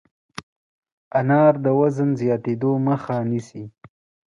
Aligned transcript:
انار 1.19 1.53
د 1.65 1.67
وزن 1.79 2.09
زیاتېدو 2.21 2.71
مخه 2.87 3.15
نیسي. 3.29 3.63